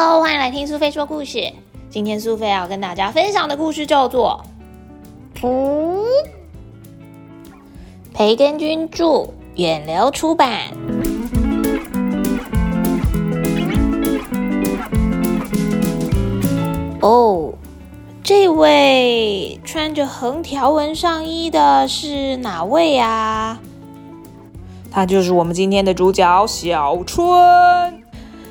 [0.00, 1.52] Hello，欢迎来听苏菲说故事。
[1.90, 4.44] 今天苏菲要跟大家分享的故事叫做
[5.40, 6.04] 《噗》，
[8.14, 10.60] 培根君著，远流出版。
[17.00, 17.52] 哦，
[18.22, 23.58] 这位穿着横条纹上衣的是哪位呀？
[24.92, 28.04] 他就是我们今天的主角小春。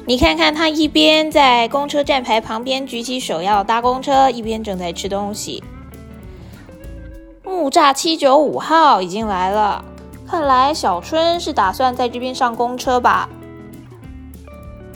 [0.07, 5.61] 你看看，他一边在公车站牌旁边举起手要搭公车，一边正在吃东西。
[7.43, 9.83] 木栅七九五号已经来了，
[10.25, 13.27] 看来小春是打算在这边上公车吧？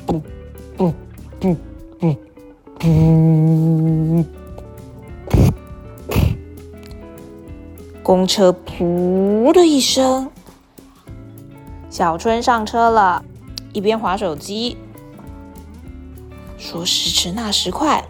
[0.05, 0.21] 不
[0.77, 0.93] 不
[1.41, 1.57] 不
[1.99, 2.15] 不！
[8.01, 10.31] 公车噗的一声，
[11.89, 13.25] 小春上车了，
[13.73, 14.77] 一边划手机。
[16.61, 18.07] 说时迟那时快，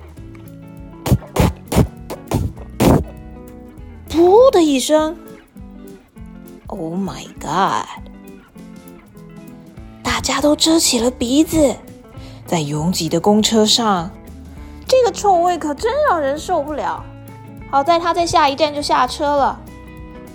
[4.10, 5.18] 噗的一声
[6.68, 7.88] ，Oh my God！
[10.04, 11.78] 大家都遮起了鼻子，
[12.46, 14.12] 在拥挤的公车上，
[14.86, 17.04] 这个臭味可真让人受不了。
[17.72, 19.62] 好在他在下一站就下车了，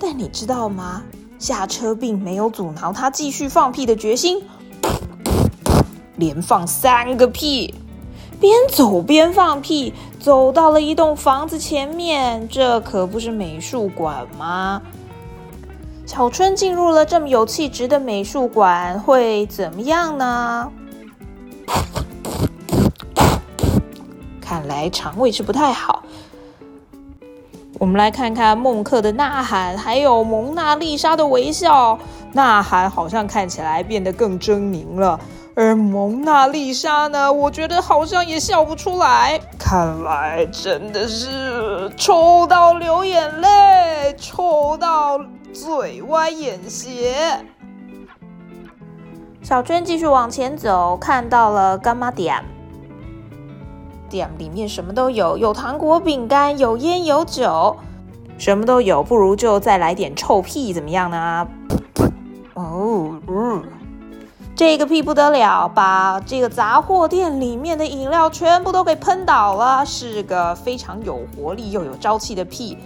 [0.00, 1.04] 但你知道吗？
[1.38, 4.42] 下车并没有阻挠他继续放屁的决心，
[6.16, 7.74] 连放三个屁。
[8.40, 12.48] 边走边放屁，走到了一栋房子前面。
[12.48, 14.82] 这可不是美术馆吗？
[16.04, 20.70] 小春进入了这么有气质的美术馆，会怎么样呢？
[24.40, 26.04] 看来肠胃是不太好。
[27.78, 31.98] 我们来看看孟克的呐喊，还有蒙娜丽莎的微笑。
[32.32, 35.18] 呐喊好像看起来变得更狰狞了。
[35.58, 37.32] 而蒙娜丽莎呢？
[37.32, 39.40] 我觉得好像也笑不出来。
[39.58, 45.18] 看来真的是丑到流眼泪，丑到
[45.54, 47.42] 嘴歪眼斜。
[49.40, 52.44] 小娟继续往前走，看到了干妈店。
[54.10, 57.74] 店里面什么都有，有糖果、饼干，有烟有酒，
[58.36, 59.02] 什么都有。
[59.02, 61.48] 不如就再来点臭屁，怎么样呢？
[62.52, 63.64] 哦，嗯。
[64.56, 72.78] 这个屁不得了，把这个杂货店里面的饮料全部都给喷倒了，是个非常有活力又有朝气的屁。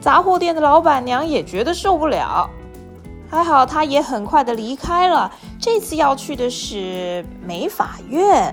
[0.00, 2.50] 杂货店的老板娘也觉得受不了，
[3.30, 5.30] 还好她也很快的离开了。
[5.60, 8.52] 这次要去的是美法院，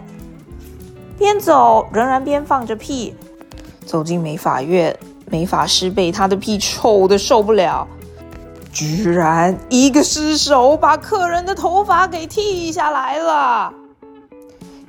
[1.18, 3.16] 边走仍然边放着屁。
[3.84, 4.96] 走进美法院，
[5.26, 7.88] 美法师被他的屁臭的受不了。
[8.76, 13.74] 居然一个失手把客人的头发给剃下来了！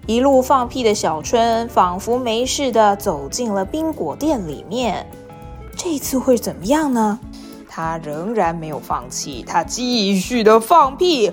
[0.07, 5.07] 一路放屁的小春仿佛没事的走进了冰果店里面。
[5.77, 7.21] 这次会怎么样呢？
[7.69, 11.31] 他仍然没有放弃，他继续的放屁。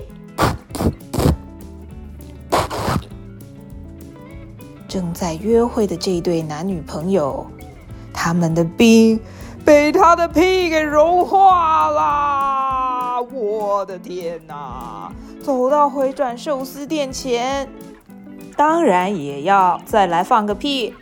[4.86, 7.44] 正在约会的这对男女朋友，
[8.12, 9.20] 他们的冰。
[9.64, 13.20] 被他的屁给融化啦！
[13.32, 15.10] 我的天哪！
[15.42, 17.68] 走到回转寿司店前，
[18.56, 20.94] 当然也要再来放个屁。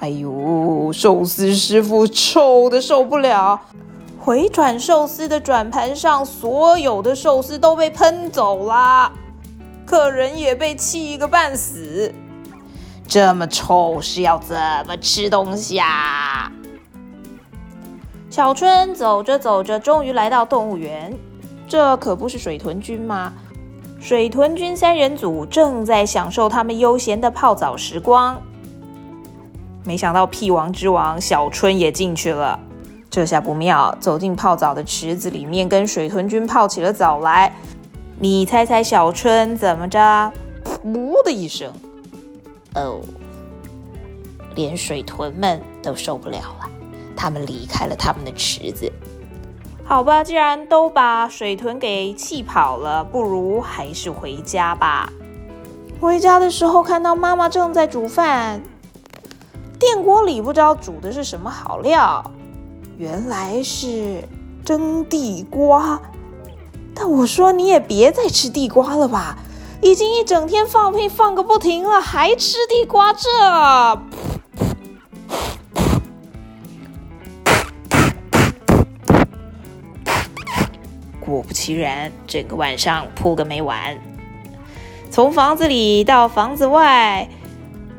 [0.00, 3.60] 哎呦，寿司师傅臭的受不了！
[4.18, 9.12] 回转寿司的转盘上，所有的寿司都被喷走了，
[9.86, 12.12] 客人也被气个半死。
[13.08, 14.54] 这么臭是要怎
[14.86, 16.52] 么吃东西啊？
[18.28, 21.16] 小春走着走着，终于来到动物园。
[21.66, 23.32] 这可不是水豚君吗？
[23.98, 28.40] 水豚君三人组正在享受他们悠闲的泡澡时光。
[29.84, 32.60] 没想到屁王之王小春也进去了，
[33.08, 37.50] 这下不妙，走进泡澡的池子里面，跟水豚君泡起了澡来。
[38.20, 40.30] 你猜猜小春怎么着？
[40.84, 41.72] 噗的一声。
[42.78, 43.00] 哦，
[44.54, 46.70] 连水豚们都受不了了，
[47.16, 48.90] 他们离开了他们的池子。
[49.84, 55.12] 好吧，既然都把水豚给气跑了，不如还是回家吧。
[56.00, 58.60] 回家的时候看到妈妈正在煮饭，
[59.78, 62.30] 电锅里不知道煮的是什么好料，
[62.96, 64.22] 原来是
[64.64, 66.00] 蒸地瓜。
[66.94, 69.38] 但我说你也别再吃地瓜了吧。
[69.80, 73.12] 已经一整天放屁放个不停了，还吃地瓜？
[73.12, 73.28] 这
[81.20, 83.98] 果不其然，整个晚上扑个没完。
[85.10, 87.28] 从房子里到房子外，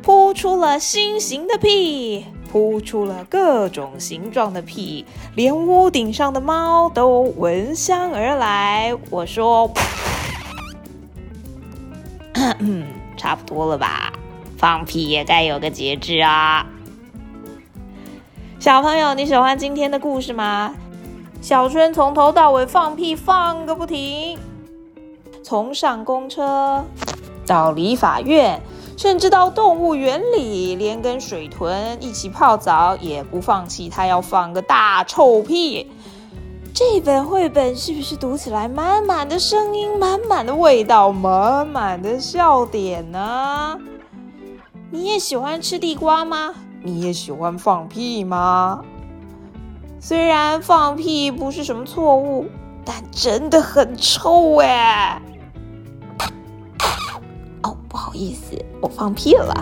[0.02, 5.06] 扑出了心形的屁，扑出了各种形状的屁，
[5.36, 8.96] 连屋顶上的猫都闻香而来。
[9.10, 9.72] 我说，
[13.18, 14.14] 差不多了吧？
[14.58, 16.66] 放屁也该有个节制啊！
[18.60, 20.74] 小朋友，你喜欢今天的故事吗？
[21.42, 24.38] 小春从头到尾放屁放个不停，
[25.44, 26.84] 从上公车
[27.46, 28.62] 到理法院，
[28.98, 35.90] 甚至到动物园里，连跟水豚一起泡澡也不放弃，他要放个大臭屁。
[36.74, 43.78] 这本绘本是不是读起来满满的声音、满满的味道、满满的笑点呢？
[44.92, 46.54] 你也喜欢吃地瓜吗？
[46.82, 48.84] 你也喜欢放屁吗？
[50.00, 52.46] 虽然放屁不是什么错误，
[52.86, 55.22] 但真的很臭哎！
[57.64, 59.54] 哦，不好意思，我放屁了。